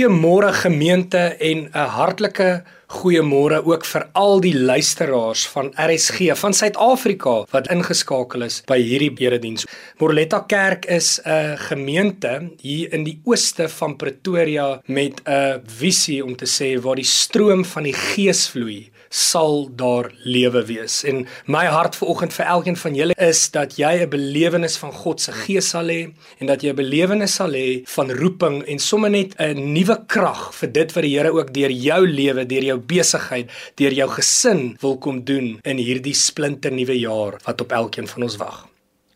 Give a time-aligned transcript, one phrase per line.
[0.00, 7.44] Goeiemôre gemeente en 'n hartlike goeiemôre ook vir al die luisteraars van RSG van Suid-Afrika
[7.50, 9.66] wat ingeskakel is by hierdie erediens.
[9.98, 16.36] Morletta Kerk is 'n gemeente hier in die ooste van Pretoria met 'n visie om
[16.36, 21.02] te sê waar die stroom van die Gees vloei sal daar lewe wees.
[21.04, 25.20] En my hart vanoggend vir elkeen van julle is dat jy 'n belewenis van God
[25.20, 29.10] se gees sal hê en dat jy 'n belewenis sal hê van roeping en sommer
[29.10, 32.78] net 'n nuwe krag vir dit wat die Here ook deur jou lewe, deur jou
[32.78, 38.06] besigheid, deur jou gesin wil kom doen in hierdie splinter nuwe jaar wat op elkeen
[38.06, 38.70] van ons wag.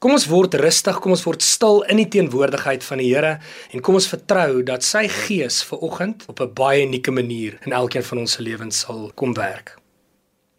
[0.04, 3.38] Kom ons word rustig, kom ons word stil in die teenwoordigheid van die Here
[3.70, 7.72] en kom ons vertrou dat sy gees ver oggend op 'n baie unieke manier in
[7.72, 9.83] elkeen van ons se lewens sal kom werk.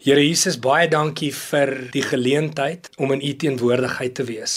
[0.05, 4.53] Here Jesus, baie dankie vir die geleentheid om in U teenwoordigheid te wees.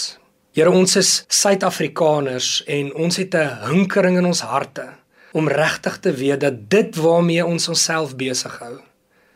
[0.53, 4.85] Here, ons is Suid-Afrikaners en ons het 'n hinkering in ons harte
[5.33, 8.77] om regtig te weet dat dit waarmee ons onsself besig hou,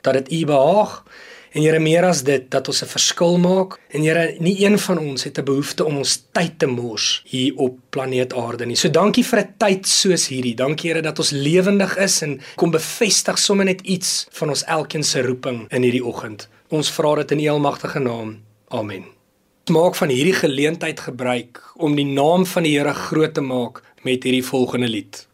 [0.02, 1.04] dat dit U behaag
[1.54, 4.98] En Here meer as dit dat ons 'n verskil maak en Here nie een van
[4.98, 8.76] ons het 'n behoefte om ons tyd te mors hier op planeet Aarde nie.
[8.76, 10.56] So dankie vir 'n tyd soos hierdie.
[10.56, 15.04] Dankie Here dat ons lewendig is en kom bevestig sommer net iets van ons elkeen
[15.04, 16.48] se roeping in hierdie oggend.
[16.70, 18.42] Ons vra dit in U almagtige naam.
[18.70, 19.04] Amen.
[19.72, 24.24] Maak van hierdie geleentheid gebruik om die naam van die Here groot te maak met
[24.24, 25.28] hierdie volgende lied.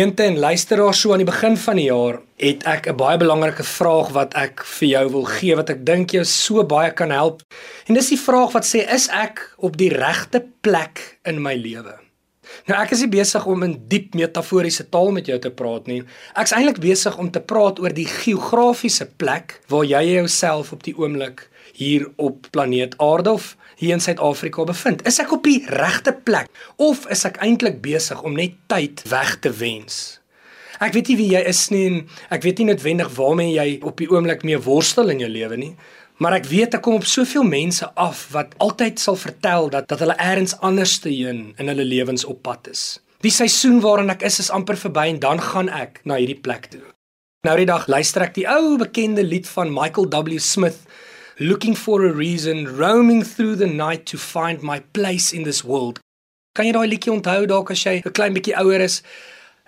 [0.00, 3.62] Gemeente en luisteraars so aan die begin van die jaar het ek 'n baie belangrike
[3.62, 7.42] vraag wat ek vir jou wil gee wat ek dink jou so baie kan help.
[7.86, 12.00] En dis die vraag wat sê is ek op die regte plek in my lewe?
[12.66, 16.02] Nou ek is nie besig om in diep metaforiese taal met jou te praat nie.
[16.34, 20.96] Ek's eintlik besig om te praat oor die geografiese plek waar jy jouself op die
[20.96, 25.04] oomblik hier op planeet Aarde of hier in Suid-Afrika bevind?
[25.08, 29.38] Is ek op die regte plek of is ek eintlik besig om net tyd weg
[29.40, 30.20] te wens?
[30.80, 31.96] Ek weet nie wie jy is nie en
[32.32, 35.74] ek weet nie noodwendig waarmee jy op die oomblik mee worstel in jou lewe nie.
[36.20, 40.04] Maar ek weet ek kom op soveel mense af wat altyd sal vertel dat dat
[40.04, 43.00] hulle eers anders te heen in hulle lewens op pad is.
[43.24, 46.68] Die seisoen waarin ek is is amper verby en dan gaan ek na hierdie plek
[46.72, 46.84] toe.
[47.44, 50.80] Nou die dag luister ek die ou bekende lied van Michael W Smith
[51.42, 55.96] Looking for a reason roaming through the night to find my place in this world.
[56.52, 59.00] Kan jy daai liedjie onthou dalk as jy 'n klein bietjie ouer is?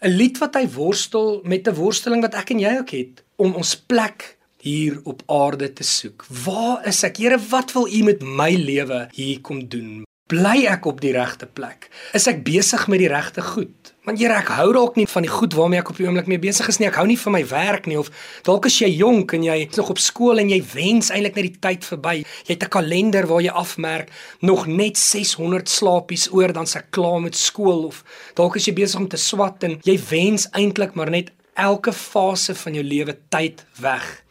[0.04, 3.56] 'n Lied wat hy worstel met 'n worsteling wat ek en jy ook het om
[3.56, 6.26] ons plek hier op aarde te soek.
[6.44, 7.16] Waar is ek?
[7.16, 10.04] Here, wat wil U met my lewe hier kom doen?
[10.32, 11.90] Bly ek op die regte plek?
[12.16, 13.90] Is ek besig met die regte goed?
[14.06, 16.40] Want Here, ek hou dalk nie van die goed waarmee ek op die oomblik mee
[16.40, 16.86] besig is nie.
[16.88, 18.08] Ek hou nie van my werk nie of
[18.46, 21.50] dalk is jy jonk en jy is nog op skool en jy wens eintlik net
[21.50, 22.14] die tyd verby.
[22.48, 24.08] Jy het 'n kalender waar jy afmerk
[24.40, 28.02] nog net 600 slaapies oor dan se klaar met skool of
[28.34, 32.54] dalk is jy besig om te swat en jy wens eintlik maar net elke fase
[32.54, 34.24] van jou lewe tyd weg.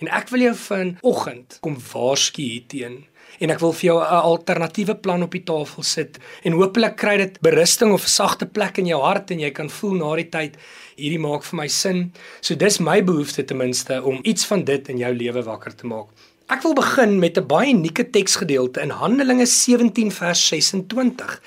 [0.00, 3.06] En ek wil jou vanoggend kom waarsku hierteen
[3.40, 7.16] en ek wil vir jou 'n alternatiewe plan op die tafel sit en hopelik kry
[7.16, 10.30] dit berusting of 'n sagte plek in jou hart en jy kan voel na die
[10.30, 10.56] tyd
[10.96, 12.12] hierdie maak vir my sin.
[12.40, 15.86] So dis my behoefte ten minste om iets van dit in jou lewe wakker te
[15.86, 16.08] maak.
[16.48, 21.40] Ek wil begin met 'n baie unieke teksgedeelte in Handelinge 17 vers 26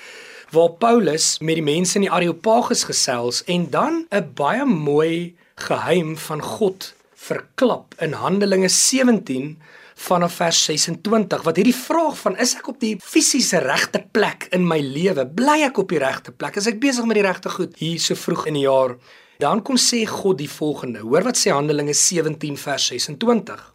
[0.50, 6.16] waar Paulus met die mense in die Areopagus gesels en dan 'n baie mooi geheim
[6.16, 9.52] van God verklap in Handelinge 17
[10.00, 14.64] vanaf vers 26 wat hierdie vraag van is ek op die fisiese regte plek in
[14.66, 15.26] my lewe?
[15.26, 16.56] Bly ek op die regte plek?
[16.56, 17.76] Is ek besig met die regte goed?
[17.80, 18.96] Hier so vroeg in die jaar.
[19.40, 21.04] Dan kom sê God die volgende.
[21.04, 23.68] Hoor wat sê Handelinge 17 vers 26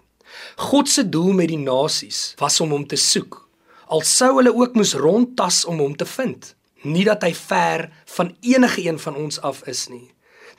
[0.72, 3.46] God se doel met die nasies was om hom te soek
[3.88, 6.54] al sou hulle ook moes rondtas om hom te vind
[6.86, 7.88] nie dat hy ver
[8.18, 10.12] van enige een van ons af is nie.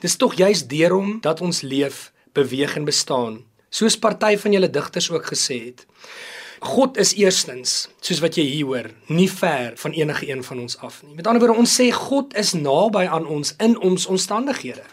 [0.03, 3.41] Dis tog juist deur hom dat ons leef beweeg en bestaan.
[3.69, 5.85] Soos party van julle digters ook gesê het.
[6.63, 10.77] God is eerstens, soos wat jy hier hoor, nie ver van enige een van ons
[10.81, 11.13] af nie.
[11.17, 14.85] Met ander woorde, ons sê God is naby aan ons in ons omstandighede.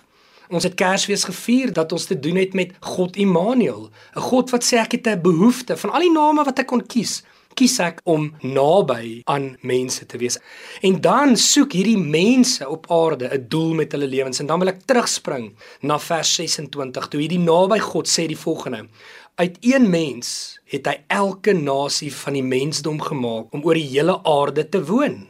[0.52, 4.64] Ons het Kersfees gevier dat ons te doen het met God Immanuel, 'n God wat
[4.64, 7.22] sê ek het 'n behoefte van al die name wat ek kon kies
[7.54, 10.38] kies ek om naby aan mense te wees.
[10.82, 14.68] En dan soek hierdie mense op aarde 'n doel met hulle lewens en dan wil
[14.68, 18.88] ek terugspring na vers 26 toe hierdie naby God sê die volgende:
[19.34, 24.20] Uit een mens het hy elke nasie van die mensdom gemaak om oor die hele
[24.22, 25.26] aarde te woon.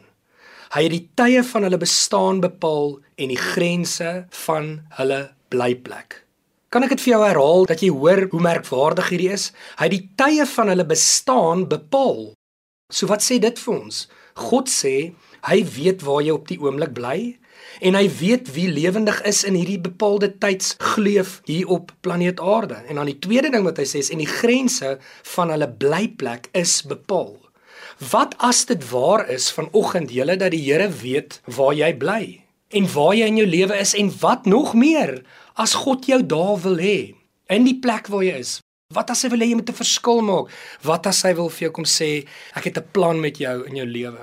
[0.75, 6.24] Hy het die tye van hulle bestaan bepaal en die grense van hulle blyplek.
[6.75, 9.45] Kan ek dit vir jou herhaal dat jy hoor hoe merkwaardig hierdie is?
[9.79, 12.33] Hy het die tye van hulle bestaan bepaal.
[12.91, 13.99] So wat sê dit vir ons?
[14.49, 14.91] God sê
[15.47, 17.15] hy weet waar jy op die oomblik bly
[17.79, 22.81] en hy weet wie lewendig is in hierdie bepaalde tydsgleuf hier op planeet Aarde.
[22.91, 24.97] En dan die tweede ding wat hy sê is en die grense
[25.31, 27.37] van hulle blyplek is bepaal.
[28.11, 32.23] Wat as dit waar is vanoggend julle dat die Here weet waar jy bly
[32.75, 35.21] en waar jy in jou lewe is en wat nog meer
[35.55, 37.15] as God jou daar wil hê
[37.47, 38.59] in die plek waar jy is.
[38.93, 40.49] Wat as hy wil hê jy moet 'n verskil maak?
[40.83, 43.75] Wat as hy wil vir jou kom sê ek het 'n plan met jou in
[43.75, 44.19] jou lewe?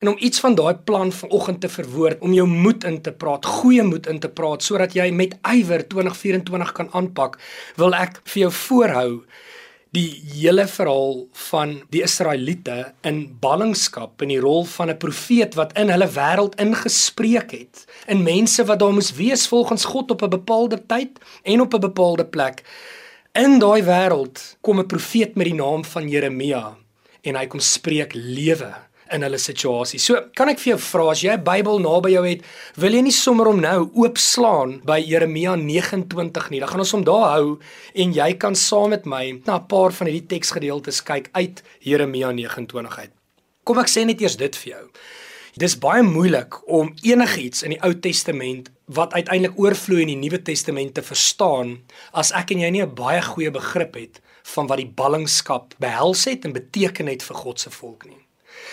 [0.00, 3.44] En om iets van daai plan vanoggend te verwoord, om jou moed in te praat,
[3.44, 7.38] goeie moed in te praat sodat jy met ywer 2024 kan aanpak,
[7.76, 9.24] wil ek vir jou voorhou
[9.90, 15.72] die hele verhaal van die Israeliete in ballingskap in die rol van 'n profeet wat
[15.78, 20.30] in hulle wêreld ingespreek het in mense wat daar moes wees volgens God op 'n
[20.30, 22.62] bepaalde tyd en op 'n bepaalde plek.
[23.32, 26.76] In daai wêreld kom 'n profeet met die naam van Jeremia
[27.22, 28.74] en hy kom spreek lewe
[29.14, 29.98] in hulle situasie.
[29.98, 32.42] So, kan ek vir jou vra as jy 'n Bybel naby jou het,
[32.76, 36.60] wil jy nie sommer hom nou oopslaan by Jeremia 29 nie.
[36.60, 37.58] Dan gaan ons hom daar hou
[37.94, 42.32] en jy kan saam met my na 'n paar van hierdie teksgedeeltes kyk uit Jeremia
[42.32, 43.10] 29 uit.
[43.64, 44.86] Kom ek sê net eers dit vir jou.
[45.56, 50.42] Dis baie moeilik om enigiets in die Ou Testament wat uiteindelik oorvloei in die Nuwe
[50.42, 51.80] Testament te verstaan
[52.12, 54.20] as ek en jy nie 'n baie goeie begrip het
[54.54, 58.19] van wat die ballingskap behels het en beteken het vir God se volk nie.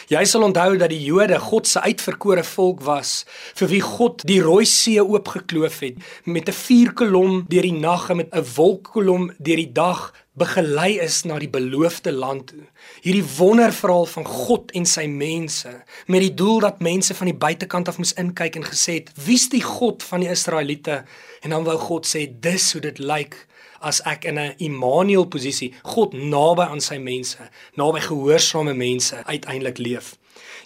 [0.08, 3.26] Jy sal onthou dat die Jode God se uitverkore volk was
[3.60, 8.18] vir wie God die Rooi See oopgekloof het met 'n vuurkolom deur die nag en
[8.18, 12.54] met 'n wolkkolom deur die dag begelei is na die beloofde land.
[13.02, 17.88] Hierdie wonderverhaal van God en sy mense met die doel dat mense van die buitekant
[17.88, 21.04] af moes inkyk en gesê het: "Wie's die God van die Israeliete?"
[21.42, 23.48] En dan wou God sê: "Dis hoe dit lyk
[23.80, 29.78] as ek in 'n Immanuel posisie, God naby aan sy mense, naby gehoorsame mense uiteindelik
[29.78, 30.18] leef.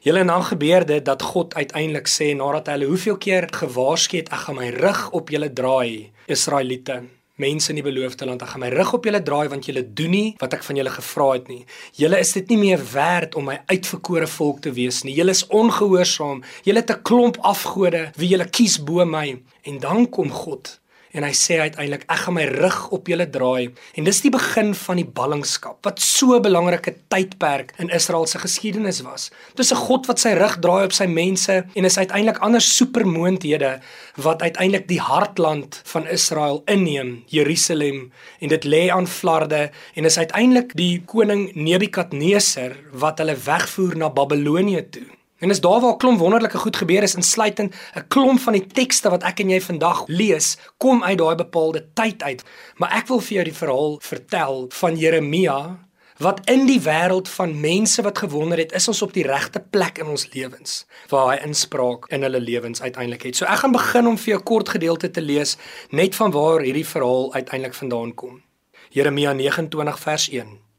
[0.01, 4.17] Julle en dan gebeur dit dat God uiteindelik sê nadat hy hulle hoeveel keer gewaarsku
[4.17, 7.03] het, ek gaan my rug op julle draai, Israeliete
[7.41, 8.41] mense in die beloofde land.
[8.43, 10.93] Ek gaan my rug op julle draai want julle doen nie wat ek van julle
[10.93, 11.61] gevra het nie.
[11.99, 15.15] Julle is dit nie meer werd om my uitverkore volk te wees nie.
[15.17, 16.43] Julle is ongehoorsaam.
[16.67, 19.41] Julle het 'n klomp afgode wie julle kies bo my.
[19.63, 20.80] En dan kom God
[21.13, 24.73] en hy sê uiteindelik ek gaan my rug op julle draai en dis die begin
[24.77, 29.31] van die ballingskap wat so 'n belangrike tydperk in Israel se geskiedenis was.
[29.55, 33.79] Dis 'n God wat sy rug draai op sy mense en is uiteindelik ander supermoondhede
[34.15, 40.17] wat uiteindelik die hartland van Israel inneem, Jerusalem en dit lê aan flarde en is
[40.17, 45.20] uiteindelik die koning Nebukadneser wat hulle wegvoer na Babelonie toe.
[45.41, 48.67] En dis daar waar 'n klomp wonderlike goed gebeur is, insluitend 'n klomp van die
[48.67, 52.43] tekste wat ek en jy vandag lees, kom uit daai bepaalde tyd uit.
[52.75, 55.79] Maar ek wil vir jou die verhaal vertel van Jeremia
[56.17, 59.97] wat in die wêreld van mense wat gewonder het, is ons op die regte plek
[59.97, 63.35] in ons lewens waar hy inspraak in hulle lewens uiteindelik het.
[63.35, 65.57] So ek gaan begin om vir jou kort gedeelte te lees
[65.89, 68.41] net van waar hierdie verhaal uiteindelik vandaan kom.
[68.89, 70.70] Jeremia 29 vers 1.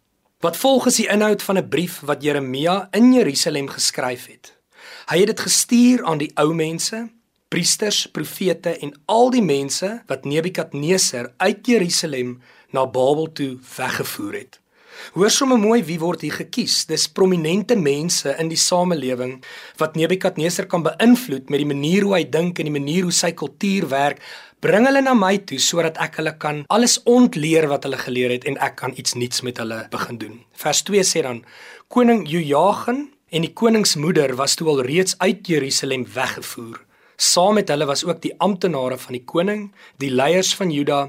[0.43, 4.59] Wat volg is die inhoud van 'n brief wat Jeremia in Jerusalem geskryf het.
[5.07, 7.11] Hy het dit gestuur aan die ou mense,
[7.49, 14.61] priesters, profete en al die mense wat Nebukadneser uit Jerusalem na Babel toe weggevoer het.
[15.13, 16.87] Hoor sommer mooi wie word hier gekies.
[16.87, 19.45] Dis prominente mense in die samelewing
[19.77, 23.33] wat Nebukadneser kan beïnvloed met die manier hoe hy dink en die manier hoe sy
[23.33, 24.23] kultuur werk,
[24.62, 28.45] Bring hulle na my toe sodat ek hulle kan alles ontleer wat hulle geleer het
[28.47, 30.37] en ek kan iets nuuts met hulle begin doen.
[30.54, 31.40] Vers 2 sê dan:
[31.90, 33.00] Koning Jojagin
[33.35, 36.78] en die koningsmoeder was toe al reeds uit Jerusalem weggevoer.
[37.16, 39.64] Saam met hulle was ook die amptenare van die koning,
[39.99, 41.00] die leiers van Juda,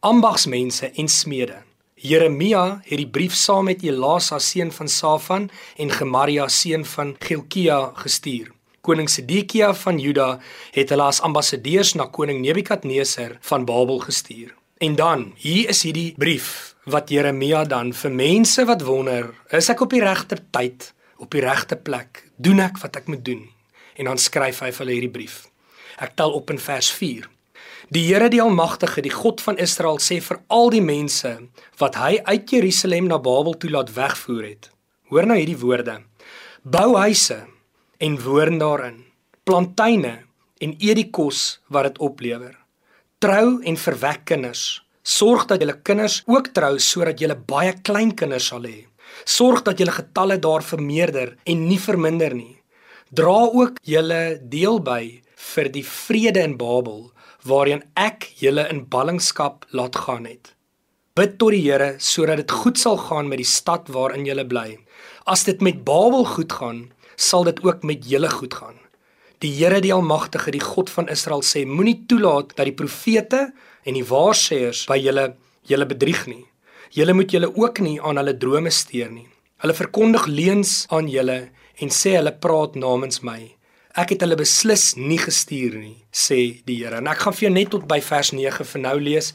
[0.00, 1.60] ambagsmense en smede.
[2.00, 7.92] Jeremia het die brief saam met Elasa seun van Safan en Gemaria seun van Gilkia
[8.00, 8.54] gestuur.
[8.82, 10.40] Koning Sedekia van Juda
[10.74, 14.56] het hulle as ambassadeurs na koning Nebukadneser van Babel gestuur.
[14.82, 19.84] En dan, hier is hierdie brief wat Jeremia dan vir mense wat wonder, is ek
[19.86, 20.88] op die regte tyd,
[21.22, 22.24] op die regte plek?
[22.42, 23.44] Doen ek wat ek moet doen?
[24.02, 25.38] En dan skryf hy vir hulle hierdie brief.
[26.02, 27.30] Ek tel op in vers 4.
[27.94, 31.36] Die Here die Almagtige, die God van Israel sê vir al die mense
[31.78, 34.72] wat hy uit Jerusalem na Babel toe laat wegvoer het.
[35.14, 36.00] Hoor nou hierdie woorde.
[36.66, 37.44] Bou huise
[38.02, 38.96] en woon daarin.
[39.46, 40.14] Plantuine
[40.62, 42.54] en eet die kos wat dit oplewer.
[43.22, 44.82] Trou en verwek kinders.
[45.02, 48.86] Sorg dat julle kinders ook trou sodat julle baie kleinkinders sal hê.
[49.24, 52.56] Sorg dat julle getalle daar vermeerder en nie verminder nie.
[53.14, 55.02] Dra ook julle deel by
[55.52, 57.10] vir die vrede in Babel
[57.46, 60.54] waarheen ek julle in ballingskap laat gaan het.
[61.14, 64.78] Bid tot die Here sodat dit goed sal gaan met die stad waarin julle bly.
[65.26, 68.78] As dit met Babel goed gaan, sal dit ook met julle goed gaan.
[69.42, 73.48] Die Here die Almagtige, die God van Israel sê: Moenie toelaat dat die profete
[73.84, 75.32] en die waarsêers by julle
[75.66, 76.44] julle bedrieg nie.
[76.94, 79.26] Julle moet julle ook nie aan hulle drome steur nie.
[79.62, 81.38] Hulle verkondig leuns aan julle
[81.82, 83.40] en sê hulle praat namens my.
[83.98, 87.02] Ek het hulle beslis nie gestuur nie, sê die Here.
[87.02, 89.32] En ek gaan vir jou net tot by vers 9 vir nou lees.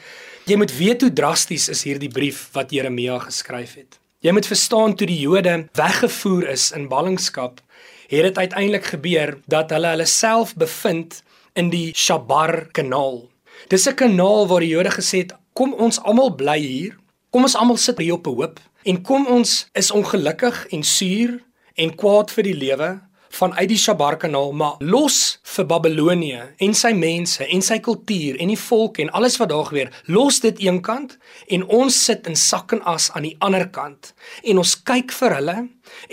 [0.48, 4.00] Jy moet weet hoe drasties is hierdie brief wat Jeremia geskryf het.
[4.25, 7.62] Jy moet verstaan toe die Jode weggevoer is in ballingskap
[8.08, 11.24] het dit uiteindelik gebeur dat hulle hulle self bevind
[11.54, 13.28] in die Shabar kanaal.
[13.68, 16.96] Dis 'n kanaal waar die Jode gesê het, kom ons almal bly hier.
[17.30, 21.44] Kom ons almal sit hier op 'n hoop en kom ons is ongelukkig en suur
[21.76, 27.46] en kwaad vir die lewe vanuit die Shabar-kanaal, maar los vir Babelonie en sy mense
[27.46, 29.91] en sy kultuur en die volk en alles wat daar gebeur.
[30.05, 31.17] Los dit eenkant
[31.48, 35.38] en ons sit in sak en as aan die ander kant en ons kyk vir
[35.39, 35.57] hulle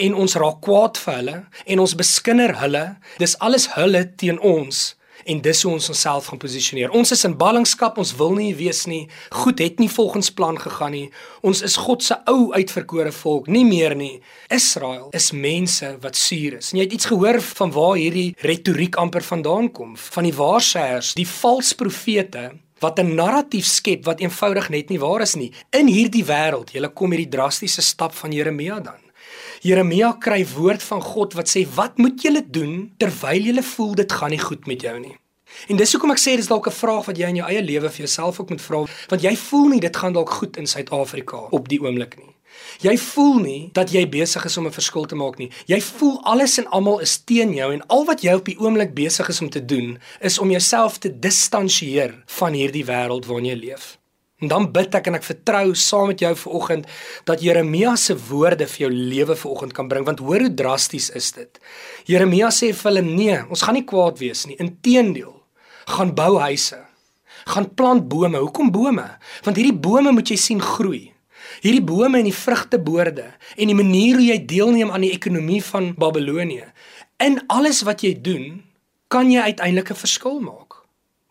[0.06, 2.84] en ons raak kwaad vir hulle en ons beskinder hulle.
[3.22, 4.92] Dis alles hulle teen ons
[5.24, 6.90] en dis hoe ons onsself gaan posisioneer.
[6.90, 9.08] Ons is in ballingskap, ons wil nie wees nie.
[9.30, 11.06] Goed het nie volgens plan gegaan nie.
[11.42, 14.20] Ons is God se ou uitverkore volk, nie meer nie.
[14.52, 16.72] Israel is mense wat suur is.
[16.72, 21.14] En jy het iets gehoor van waar hierdie retoriek amper vandaan kom, van die waarsêers,
[21.18, 22.50] die valse profete
[22.84, 25.52] wat 'n narratief skep wat eenvoudig net nie waar is nie.
[25.70, 29.03] In hierdie wêreld, jy kom hierdie drastiese stap van Jeremia dan.
[29.64, 34.12] Jeremia kry woord van God wat sê wat moet julle doen terwyl julle voel dit
[34.12, 35.14] gaan nie goed met jou nie.
[35.72, 37.88] En dis hoekom ek sê dis dalk 'n vraag wat jy in jou eie lewe
[37.88, 41.48] vir jouself ook moet vra want jy voel nie dit gaan dalk goed in Suid-Afrika
[41.50, 42.34] op die oomblik nie.
[42.80, 45.50] Jy voel nie dat jy besig is om 'n verskil te maak nie.
[45.66, 48.94] Jy voel alles en almal is teen jou en al wat jy op die oomblik
[48.94, 53.54] besig is om te doen is om jouself te distansieer van hierdie wêreld waarin jy
[53.56, 53.98] leef.
[54.44, 56.88] En dan bid ek en ek vertrou saam met jou vanoggend
[57.24, 61.30] dat Jeremia se woorde vir jou lewe vanoggend kan bring want hoor hoe drasties is
[61.32, 61.60] dit.
[62.10, 64.58] Jeremia sê vir hulle nee, ons gaan nie kwaad wees nie.
[64.60, 65.32] Inteendeel,
[65.96, 66.82] gaan bou huise.
[67.48, 68.40] Gaan plant bome.
[68.40, 69.06] Hoekom bome?
[69.44, 71.06] Want hierdie bome moet jy sien groei.
[71.64, 75.92] Hierdie bome en die vrugteboorde en die manier hoe jy deelneem aan die ekonomie van
[75.96, 76.64] Babelonie.
[77.24, 78.64] In alles wat jy doen,
[79.08, 80.63] kan jy uiteindelik 'n verskil maak.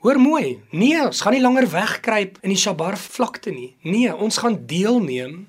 [0.04, 0.58] Hoor mooi.
[0.76, 3.70] Nee, ons gaan nie langer wegkruip in die Shabar vlakte nie.
[3.88, 5.46] Nee, ons gaan deelneem.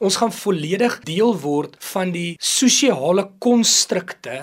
[0.00, 4.38] Ons gaan volledig deel word van die sosiale konstrukte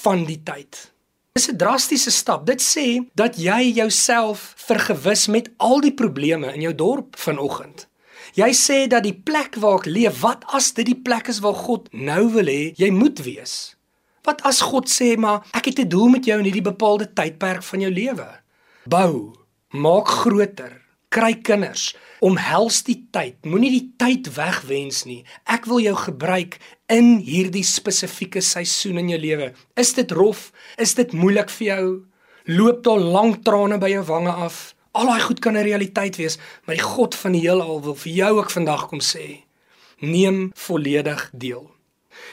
[0.00, 0.90] van die tyd.
[1.38, 2.46] Dis 'n drastiese stap.
[2.46, 7.86] Dit sê dat jy jouself vergewis met al die probleme in jou dorp vanoggend.
[8.34, 11.54] Jy sê dat die plek waar ek leef, wat as dit die plek is waar
[11.54, 13.76] God nou wil hê jy moet wees?
[14.24, 17.62] Wat as God sê maar ek het 'n doel met jou in hierdie bepaalde tydperk
[17.62, 18.45] van jou lewe?
[18.86, 19.32] Bou,
[19.74, 20.76] maak groter,
[21.10, 21.88] kry kinders,
[22.22, 23.40] omhels die tyd.
[23.42, 25.24] Moenie die tyd wegwens nie.
[25.50, 26.54] Ek wil jou gebruik
[26.94, 29.48] in hierdie spesifieke seisoen in jou lewe.
[29.74, 30.52] Is dit rof?
[30.78, 31.86] Is dit moeilik vir jou?
[32.46, 34.60] Loop daar lank trane by jou wange af?
[34.94, 38.12] Al daai goed kan 'n realiteit wees, maar die God van die heelal wil vir
[38.12, 39.42] jou ook vandag kom sê:
[39.98, 41.70] Neem volledig deel.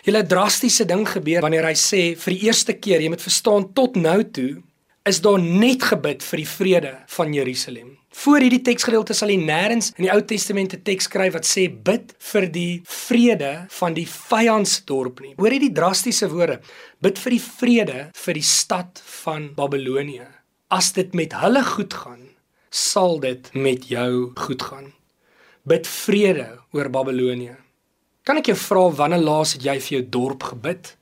[0.04, 3.96] Julle drastiese ding gebeur wanneer hy sê vir die eerste keer, jy moet verstaan tot
[3.96, 4.62] nou toe
[5.04, 7.90] is daar net gebid vir die vrede van Jerusalem.
[8.24, 11.68] Voor hierdie teksgedeelte sal jy nêrens in die Ou Testament 'n teks skryf wat sê
[11.68, 15.34] bid vir die vrede van die vyandsdorp nie.
[15.38, 16.62] Hoor hierdie drastiese woorde.
[17.02, 20.22] Bid vir die vrede vir die stad van Babelonie.
[20.70, 22.30] As dit met hulle goed gaan,
[22.72, 24.94] sal dit met jou goed gaan.
[25.66, 27.58] Bid vrede oor Babelonie.
[28.24, 30.96] Kan ek jou vra wanneer laas het jy vir jou dorp gebid?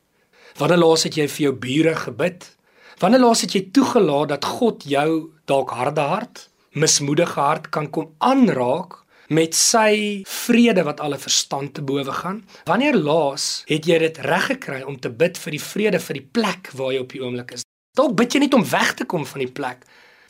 [0.57, 2.57] Wanneer laas het jy vir jou bure gebid?
[3.01, 6.43] Wanneer laas het jy toegelaat dat God jou dalk harde hart,
[6.77, 8.99] mismoedige hart kan kom aanraak
[9.33, 12.43] met sy vrede wat alle verstand te bowe gaan?
[12.69, 16.27] Wanneer laas het jy dit reg gekry om te bid vir die vrede vir die
[16.37, 17.65] plek waar jy op die oomblik is?
[17.97, 19.81] Dalk bid jy net om weg te kom van die plek,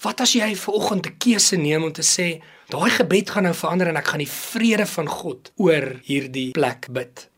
[0.01, 2.41] Wat as jy ver oggend 'n keuse neem om te sê,
[2.73, 6.87] daai gebed gaan nou verander en ek gaan die vrede van God oor hierdie plek
[6.89, 7.29] bid.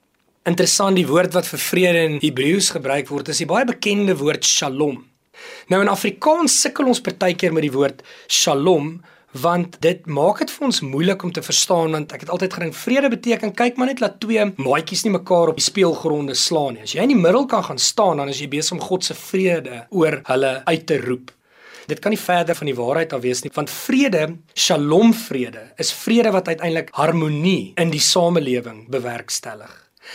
[0.46, 4.46] Interessant die woord wat vir vrede in Hebreëus gebruik word, is die baie bekende woord
[4.46, 5.13] Shalom.
[5.72, 8.98] Nou in Afrikaans sukkel ons partykeer met die woord Shalom
[9.34, 12.76] want dit maak dit vir ons moeilik om te verstaan want ek het altyd gedink
[12.78, 16.84] vrede beteken kyk maar net laat twee maatjies nie mekaar op die speelgronde slaan nie.
[16.86, 19.18] As jy in die middel kan gaan staan dan is jy besig om God se
[19.18, 21.32] vrede oor hulle uit te roep.
[21.88, 25.92] Dit kan nie verder van die waarheid af wees nie, want vrede, Shalom vrede, is
[26.04, 29.74] vrede wat uiteindelik harmonie in die samelewing bewerkstellig.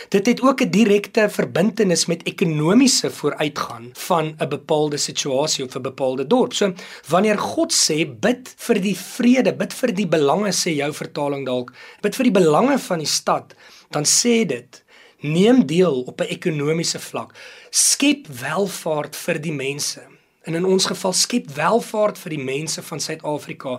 [0.09, 5.81] Dit het ook 'n direkte verbintenis met ekonomiese vooruitgang van 'n bepaalde situasie of 'n
[5.81, 6.53] bepaalde dorp.
[6.53, 6.73] So
[7.07, 11.73] wanneer God sê bid vir die vrede, bid vir die belange sê jou vertaling dalk,
[12.01, 13.55] bid vir die belange van die stad,
[13.89, 14.83] dan sê dit
[15.19, 17.33] neem deel op 'n ekonomiese vlak.
[17.69, 20.08] Skep welvaart vir die mense
[20.47, 23.75] en in ons geval skep welvaart vir die mense van Suid-Afrika.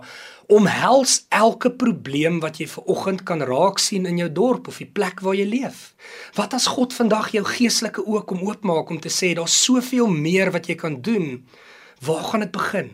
[0.51, 4.89] Omhels elke probleem wat jy ver oggend kan raak sien in jou dorp of die
[4.89, 5.91] plek waar jy leef.
[6.37, 10.53] Wat as God vandag jou geestelike oë kom oopmaak om te sê daar's soveel meer
[10.53, 11.41] wat jy kan doen?
[12.05, 12.91] Waar gaan dit begin?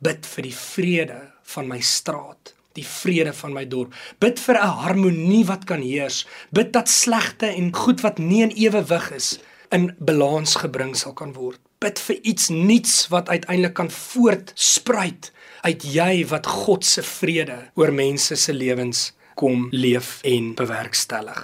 [0.00, 1.20] Bid vir die vrede
[1.54, 3.90] van my straat die vrede van my dorp.
[4.22, 6.24] Bid vir 'n harmonie wat kan heers.
[6.52, 11.32] Bid dat slegte en goed wat nie in ewewig is in balans gebring sal kan
[11.32, 15.30] word bid vir iets nuuts wat uiteindelik kan voortspruit
[15.64, 21.40] uit jy wat God se vrede oor mense se lewens kom leef en bewerkstellig.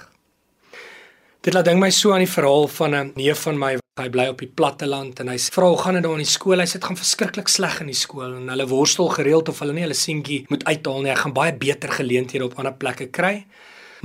[1.41, 4.27] Dit laat dink my so aan die verhaal van 'n neef van my Hy bly
[4.29, 6.61] op die platte land en hy sê vrou gaan dit daar in die skool.
[6.61, 9.73] Hy sê dit gaan verskriklik sleg in die skool en hulle worstel gereeld of hulle
[9.73, 11.09] nie hulle seentjie moet uithaal nie.
[11.09, 13.47] Hy gaan baie beter geleenthede op ander plekke kry.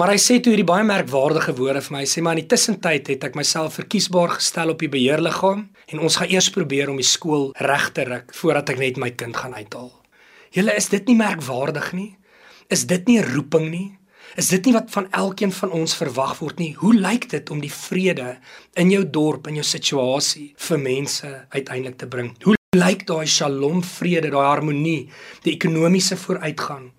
[0.02, 1.98] Maar hy sê toe hierdie baie merkwaardige woorde vir my.
[2.02, 5.60] Hy sê maar in die tussentyd het ek myself verkiesbaar gestel op die beheerliggaam
[5.94, 9.12] en ons gaan eers probeer om die skool reg te ruk voordat ek net my
[9.14, 9.92] kind gaan uithaal.
[10.58, 12.08] Julle is dit nie merkwaardig nie?
[12.66, 13.98] Is dit nie 'n roeping nie?
[14.34, 16.72] Is dit nie wat van elkeen van ons verwag word nie?
[16.82, 18.38] Hoe lyk dit om die vrede
[18.74, 22.34] in jou dorp en jou situasie vir mense uiteindelik te bring?
[22.42, 25.10] Hoe lyk daai shalom vrede, daai harmonie,
[25.44, 26.90] die ekonomiese vooruitgang?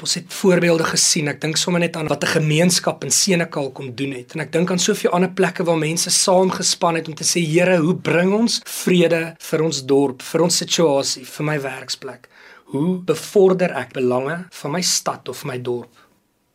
[0.00, 1.28] Ons het voorbeelde gesien.
[1.28, 4.32] Ek dink sommer net aan wat 'n gemeenskap in Senekal kon doen het.
[4.34, 7.78] En ek dink aan soveel ander plekke waar mense saamgespan het om te sê, Here,
[7.78, 12.28] hoe bring ons vrede vir ons dorp, vir ons situasie, vir my werksplek?
[12.64, 15.92] Hoe bevorder ek belange van my stad of my dorp?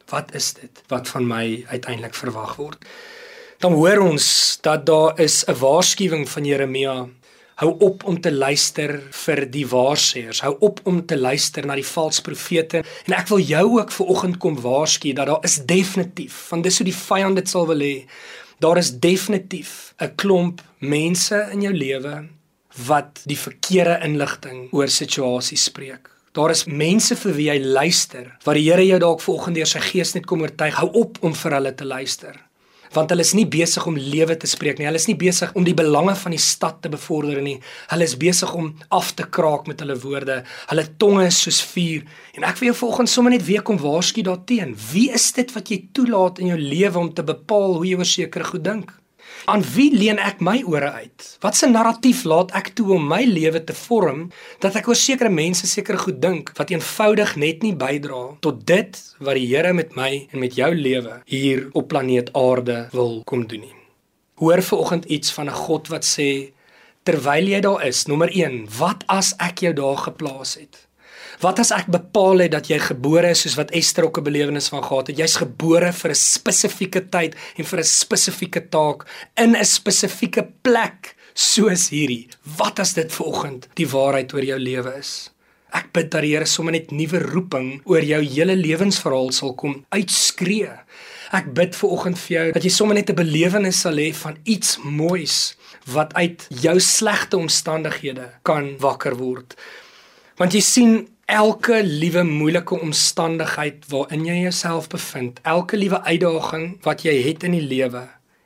[0.09, 2.85] Wat is dit wat van my uiteindelik verwag word?
[3.59, 7.07] Dan hoor ons dat daar is 'n waarskuwing van Jeremia
[7.55, 10.41] Hou op om te luister vir die waarsêers.
[10.43, 12.81] Hou op om te luister na die valse profete.
[13.07, 16.81] En ek wil jou ook vir oggend kom waarsku dat daar is definitief, want dis
[16.81, 17.93] hoe die vyand dit sal wil hê.
[18.59, 22.27] Daar is definitief 'n klomp mense in jou lewe
[22.87, 26.11] wat die verkeerde inligting oor situasies spreek.
[26.33, 29.79] Daar is mense vir wie jy luister, wat die Here jou dalk vanoggend deur sy
[29.79, 32.44] gees net kom oortuig, hou op om vir hulle te luister
[32.93, 34.87] want hulle is nie besig om lewe te spreek nie.
[34.89, 37.57] Hulle is nie besig om die belange van die stad te bevorder nie.
[37.91, 40.41] Hulle is besig om af te kraak met hulle woorde.
[40.71, 42.03] Hulle tonge is soos vuur.
[42.35, 44.75] En ek wil jou volgens sommer net weer kom waarsku daarteen.
[44.91, 48.11] Wie is dit wat jy toelaat in jou lewe om te bepaal hoe jy oor
[48.15, 48.93] sekere goed dink?
[49.45, 51.25] Aan wie leen ek my ore uit?
[51.39, 55.29] Wat 'n narratief laat ek toe om my lewe te vorm dat ek oor sekere
[55.29, 59.95] mense sekere goed dink wat eenvoudig net nie bydra tot dit wat die Here met
[59.95, 63.75] my en met jou lewe hier op planeet Aarde wil kom doen nie.
[64.35, 66.51] Hoor vanoggend iets van 'n God wat sê
[67.03, 70.84] terwyl jy daar is, nommer 1, wat as ek jou daar geplaas het?
[71.43, 74.69] Wat as ek bepaal het dat jy gebore is soos wat Ester ook 'n belewenis
[74.71, 75.17] van gehad het?
[75.17, 81.15] Jy's gebore vir 'n spesifieke tyd en vir 'n spesifieke taak in 'n spesifieke plek
[81.33, 82.27] soos hierdie.
[82.57, 85.31] Wat as dit vanoggend die waarheid oor jou lewe is?
[85.73, 89.85] Ek bid dat die Here sommer net nuwe roeping oor jou hele lewensverhaal sal kom
[89.89, 90.71] uitskree.
[91.31, 94.77] Ek bid vanoggend vir jou dat jy sommer net 'n belewenis sal hê van iets
[94.83, 95.55] moois
[95.91, 99.55] wat uit jou slegte omstandighede kan wakker word.
[100.37, 107.05] Want jy sien elke liewe moeilike omstandigheid waarin jy jouself bevind, elke liewe uitdaging wat
[107.05, 108.05] jy het in die lewe,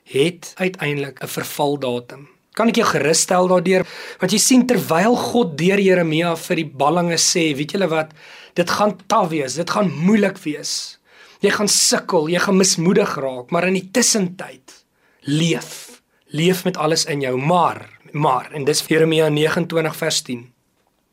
[0.10, 2.28] het uiteindelik 'n vervaldatum.
[2.54, 3.86] Kan ek jou gerusstel daardeur?
[4.20, 8.12] Want jy sien terwyl God deur Jeremia vir die ballinge sê, weet julle wat,
[8.54, 11.00] dit gaan taaf wees, dit gaan moeilik wees.
[11.42, 14.86] Jy gaan sukkel, jy gaan mismoedig raak, maar in die tussentyd
[15.22, 16.02] leef.
[16.32, 20.52] Leef met alles in jou, maar maar en dis Jeremia 29 vers 10.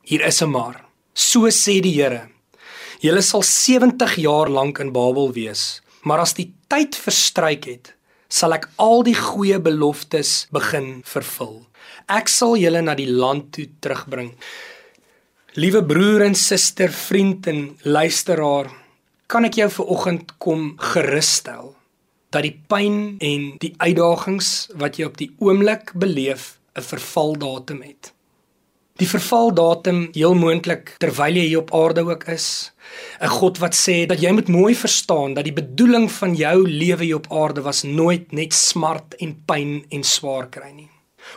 [0.03, 0.86] Hier is 'n maar.
[1.17, 2.27] So sê die Here:
[3.01, 7.95] Julle sal 70 jaar lank in Babel wees, maar as die tyd verstryk het,
[8.29, 11.63] sal ek al die goeie beloftes begin vervul.
[12.13, 14.35] Ek sal julle na die land toe terugbring.
[15.57, 18.69] Liewe broer en suster, vriend en luisteraar,
[19.27, 21.73] kan ek jou vir oggend kom gerusstel
[22.29, 28.13] dat die pyn en die uitdagings wat jy op die oomblik beleef 'n vervaldatum het.
[28.97, 32.73] Die vervaldatum heel moontlik terwyl jy hier op aarde ook is.
[33.21, 37.05] 'n God wat sê dat jy moet mooi verstaan dat die bedoeling van jou lewe
[37.05, 40.89] hier op aarde was nooit net smart en pyn en swaar kry nie.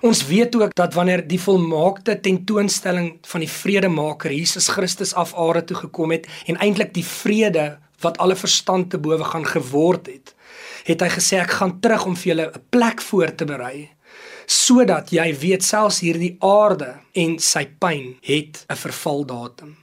[0.02, 5.64] Ons weet ook dat wanneer die volmaakte tentoonstelling van die vredemaker Jesus Christus af aarde
[5.64, 10.36] toe gekom het en eintlik die vrede wat alle verstand te bowe gaan geword het,
[10.88, 13.90] het hy gesê ek gaan terug om vir julle 'n plek voor te berei
[14.50, 19.78] sodat jy weet selfs hierdie aarde en sy pyn het 'n vervaldatum.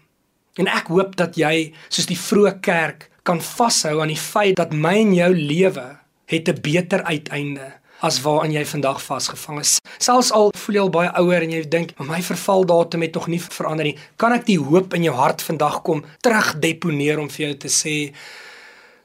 [0.58, 4.72] En ek hoop dat jy soos die vroeë kerk kan vashou aan die feit dat
[4.72, 9.78] my en jou lewe het 'n beter uiteinde as waaraan jy vandag vasgevang is.
[9.98, 13.40] Selfs al voel jy al baie ouer en jy dink, "My vervaldatum het nog nie
[13.40, 17.54] verander nie." Kan ek die hoop in jou hart vandag kom terugdeponeer om vir jou
[17.54, 18.12] te sê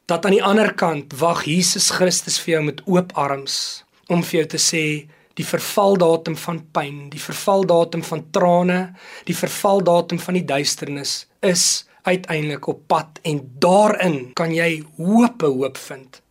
[0.06, 4.39] dat aan die ander kant wag Jesus Christus vir jou met oop arms om vir
[4.39, 8.80] jou te sê die vervaldatum van pyn, die vervaldatum van trane,
[9.26, 15.78] die vervaldatum van die duisternis is uiteindelik op pad en daarin kan jy hoop hoop
[15.78, 16.22] vind.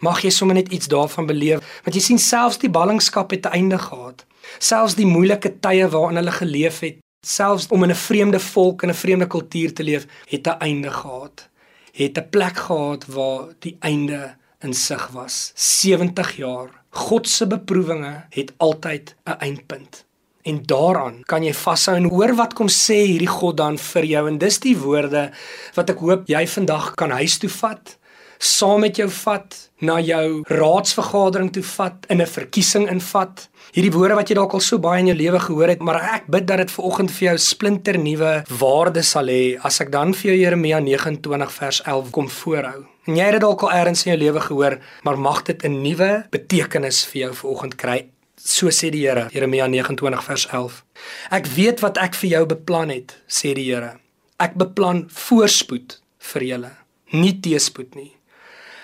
[0.00, 3.52] Mag jy sommer net iets daarvan beleef, want jy sien selfs die ballingskap het 'n
[3.52, 4.24] einde gehad.
[4.58, 8.88] Selfs die moeilike tye waarin hulle geleef het, selfs om in 'n vreemde volk en
[8.88, 11.48] 'n vreemde kultuur te leef, het 'n einde gehad.
[11.92, 15.52] Het 'n plek gehad waar die einde in sig was.
[15.54, 20.04] 70 jaar God se beproewinge het altyd 'n eindpunt.
[20.42, 24.28] En daaraan kan jy vashou en hoor wat kom sê hierdie God dan vir jou
[24.28, 25.30] en dis die woorde
[25.74, 27.98] wat ek hoop jy vandag kan huis toe vat,
[28.40, 33.48] saam met jou vat, na jou raadsvergadering toe vat, in 'n verkiesing invat.
[33.72, 36.26] Hierdie woorde wat jy dalk al so baie in jou lewe gehoor het, maar ek
[36.26, 40.32] bid dat dit vanoggend vir jou splinter nuwe waarde sal hê as ek dan vir
[40.32, 42.86] jou Jeremia 29 vers 11 kom voorhou.
[43.08, 45.82] En jy het dit dalk al eers in jou lewe gehoor, maar mag dit 'n
[45.82, 48.08] nuwe betekenis vir jou vanoggend kry.
[48.36, 50.84] So sê die Here, Jeremia 29 vers 11.
[51.30, 53.98] Ek weet wat ek vir jou beplan het, sê die Here.
[54.38, 56.72] Ek beplan voorspoed vir julle,
[57.12, 58.12] nie teëspoed nie.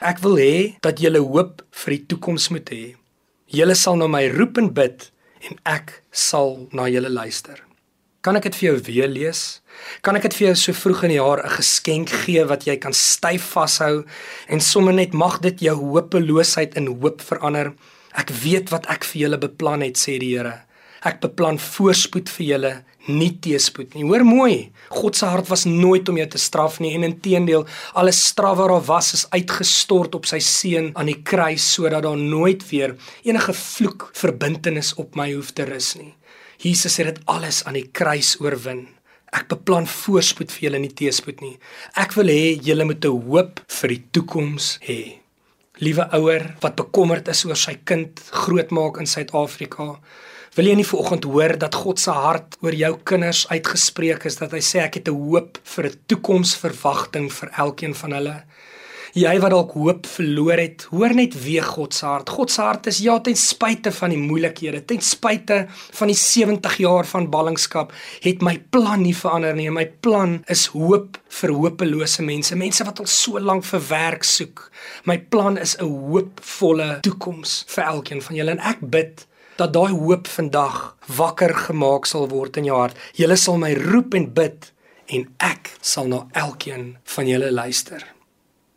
[0.01, 2.97] Ek wil hê dat julle hoop vir die toekoms moet hê.
[3.49, 5.11] Julle sal na my roep en bid
[5.49, 7.63] en ek sal na julle luister.
[8.21, 9.63] Kan ek dit vir jou weer lees?
[10.03, 12.77] Kan ek dit vir jou so vroeg in die jaar 'n geskenk gee wat jy
[12.77, 14.05] kan styf vashou
[14.49, 17.73] en sommer net mag dit jou hopeloosheid in hoop verander?
[18.17, 20.63] Ek weet wat ek vir julle beplan het, sê die Here.
[21.05, 22.73] Ek beplan voorspoed vir julle,
[23.07, 24.05] nie teëspoed nie.
[24.09, 24.73] Hoor mooi.
[24.91, 28.73] God se hart was nooit om jou te straf nie en inteendeel, alle straf wat
[28.73, 33.55] daar was is uitgestort op sy seun aan die kruis sodat daar nooit weer enige
[33.55, 36.15] vloek verbintenis op my hoef te rus nie.
[36.63, 38.87] Jesus het dit alles aan die kruis oorwin.
[39.37, 41.57] Ek beplan voorspoed vir julle nie teëspoed nie.
[42.01, 45.21] Ek wil hê julle moet 'n hoop vir die toekoms hê.
[45.79, 50.01] Liewe ouer wat bekommerd is oor sy kind grootmaak in Suid-Afrika,
[50.57, 54.53] wil jy nie vanoggend hoor dat God se hart oor jou kinders uitgespreek is dat
[54.53, 58.37] hy sê ek het 'n hoop vir 'n toekomsverwagting vir elkeen van hulle.
[59.17, 62.29] Jy wat dalk hoop verloor het, hoor net weer God se hart.
[62.37, 66.75] God se hart is ja ten spyte van die moeilikhede, ten spyte van die 70
[66.83, 69.71] jaar van ballingskap, het my plan nie verander nie.
[69.73, 74.67] My plan is hoop vir hopelose mense, mense wat al so lank vir werk soek.
[75.09, 79.27] My plan is 'n hoopvolle toekoms vir elkeen van julle en ek bid
[79.57, 82.97] dat daai hoop vandag wakker gemaak sal word in jou hart.
[83.15, 84.73] Julle sal my roep en bid
[85.07, 88.16] en ek sal na elkeen van julle luister.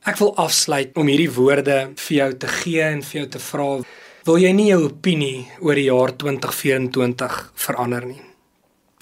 [0.10, 3.66] Ek wil afsluit om hierdie woorde vir jou te gee en vir jou te vra,
[4.26, 8.22] wil jy nie jou opinie oor die jaar 2024 verander nie?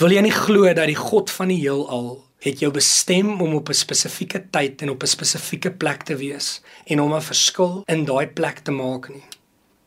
[0.02, 2.10] Wil jy nie glo dat die God van die heelal
[2.43, 6.62] het jou bestem om op 'n spesifieke tyd en op 'n spesifieke plek te wees
[6.86, 9.24] en om 'n verskil in daai plek te maak nie?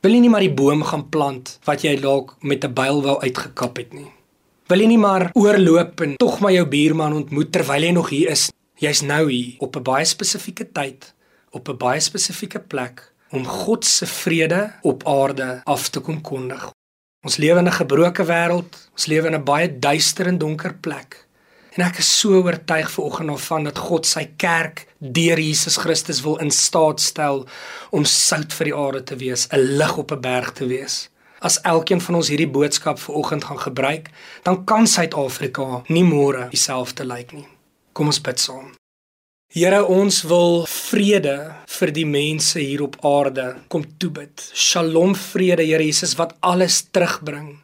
[0.00, 3.20] Wil jy nie maar die boom gaan plant wat jy dalk met 'n byl wou
[3.20, 4.10] uitgekap het nie?
[4.68, 8.30] Wil jy nie maar oorloop en tog maar jou buurman ontmoet terwyl jy nog hier
[8.30, 8.50] is?
[8.80, 11.14] Jy's nou hier op 'n baie spesifieke tyd,
[11.50, 16.70] op 'n baie spesifieke plek om God se vrede op aarde af te kom kondig.
[17.22, 21.26] Ons lewe in 'n gebroke wêreld, ons lewe in 'n baie duister en donker plek.
[21.70, 26.36] En ek is so oortuig vanoggend daarvan dat God sy kerk deur Jesus Christus wil
[26.36, 27.46] in staat stel
[27.90, 31.08] om sout vir die aarde te wees, 'n lig op 'n berg te wees.
[31.40, 34.10] As elkeen van ons hierdie boodskap vanoggend gaan gebruik,
[34.42, 37.59] dan kan Suid-Afrika nie môre dieselfde lyk nie.
[38.00, 38.68] Kom ons bid saam.
[39.52, 41.34] Here, ons wil vrede
[41.68, 44.40] vir die mense hier op aarde kom toebid.
[44.56, 47.58] Shalom vrede, Here Jesus, wat alles terugbring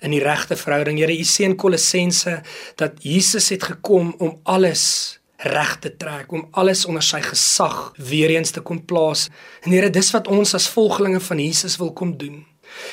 [0.00, 0.96] in die regte verhouding.
[0.96, 2.38] Here, u sê in Kolossense
[2.80, 4.86] dat Jesus het gekom om alles
[5.44, 9.26] reg te trek, om alles onder sy gesag weer eens te kom plaas.
[9.60, 12.46] En Here, dis wat ons as volgelinge van Jesus wil kom doen.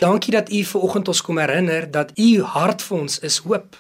[0.04, 3.80] Dankie dat u ver oggend ons kom herinner dat u hart vir ons is hoop.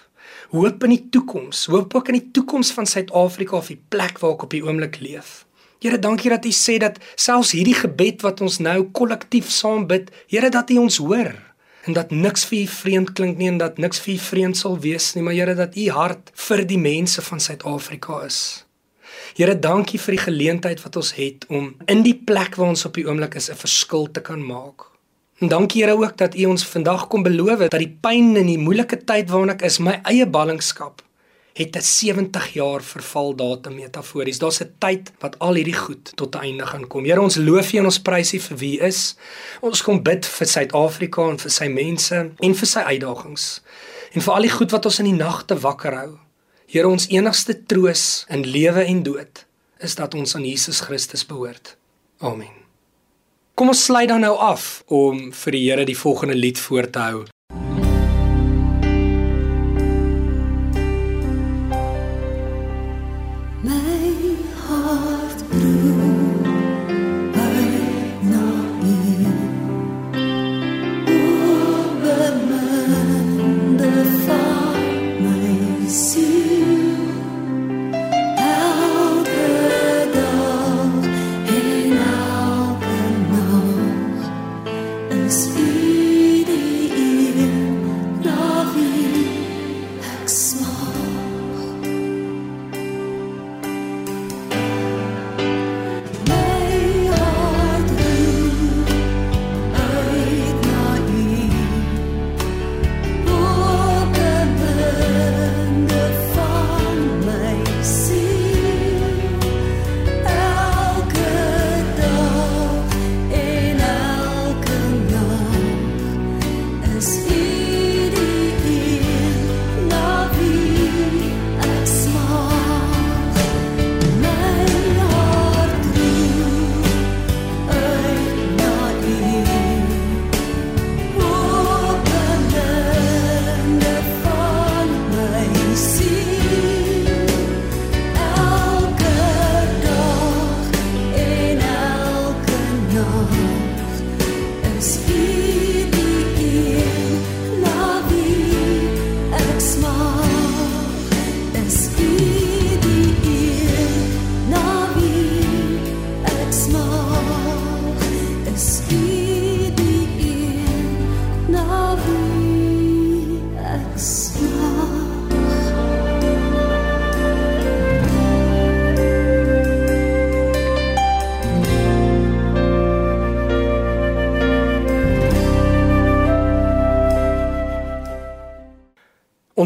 [0.49, 4.31] Hoop in die toekoms, hoop ook in die toekoms van Suid-Afrika of die plek waar
[4.33, 5.43] ek op die oomblik leef.
[5.77, 10.09] Here, dankie dat u sê dat selfs hierdie gebed wat ons nou kollektief saam bid,
[10.25, 11.35] Here dat u ons hoor
[11.85, 14.79] en dat niks vir u vreemd klink nie en dat niks vir u vreemd sal
[14.81, 18.41] wees nie, maar Here dat u hart vir die mense van Suid-Afrika is.
[19.38, 22.97] Here, dankie vir die geleentheid wat ons het om in die plek waar ons op
[22.97, 24.89] die oomblik is 'n verskil te kan maak.
[25.39, 28.60] En dankie Here ook dat u ons vandag kom beloof dat die pyn en die
[28.60, 31.04] moeilike tyd waarin ek is, my eie ballingskap
[31.60, 34.39] het 'n 70 jaar verval datum metafories.
[34.39, 37.06] Daar's 'n tyd wat al hierdie goed tot 'n einde gaan kom.
[37.06, 39.15] Here, ons loof U en ons prys U vir wie U is.
[39.62, 43.62] Ons kom bid vir Suid-Afrika en vir sy mense en vir sy uitdagings.
[44.12, 46.17] En vir al die goed wat ons in die nagte wakker hou.
[46.65, 49.45] Here, ons enigste troos in lewe en dood
[49.80, 51.78] is dat ons aan Jesus Christus behoort.
[52.17, 52.58] Amen.
[53.59, 56.99] Kom ons sluit dan nou af om vir die Here die volgende lied voor te
[57.03, 57.17] hou.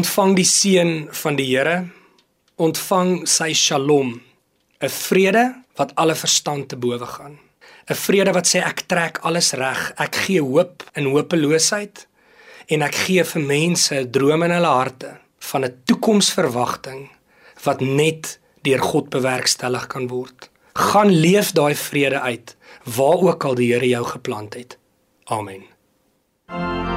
[0.04, 1.86] Ontvang die seën van die Here.
[2.60, 4.20] Ontvang sy Shalom,
[4.82, 5.44] 'n vrede
[5.78, 7.38] wat alle verstand te bowe gaan.
[7.88, 9.92] 'n Vrede wat sê ek trek alles reg.
[9.96, 12.06] Ek gee hoop in hopeloosheid
[12.68, 17.08] en ek gee vir mense drome in hulle harte van 'n toekomsverwagting
[17.64, 20.50] wat net deur God bewerkstellig kan word.
[20.74, 24.76] Gaan leef daai vrede uit waar ook al die Here jou geplant het.
[25.24, 25.64] Amen.
[26.46, 26.93] thank you